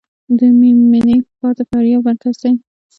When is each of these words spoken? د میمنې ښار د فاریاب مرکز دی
د 0.37 0.39
میمنې 0.59 1.17
ښار 1.35 1.53
د 1.57 1.59
فاریاب 1.69 2.01
مرکز 2.07 2.35
دی 2.43 2.51